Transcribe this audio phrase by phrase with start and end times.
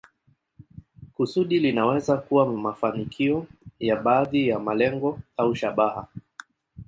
[1.13, 3.47] Kusudi linaweza kuwa mafanikio
[3.79, 6.07] ya baadhi ya malengo au shabaha.